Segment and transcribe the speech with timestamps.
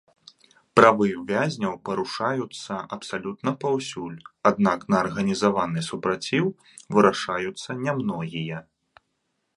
[0.77, 4.17] Правы вязняў парушаюцца абсалютна паўсюль,
[4.53, 6.45] аднак на арганізаваны супраціў
[6.97, 8.57] вырашаюцца нямногія.